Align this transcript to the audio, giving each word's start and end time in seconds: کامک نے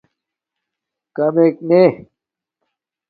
کامک 1.15 1.55
نے 1.69 1.83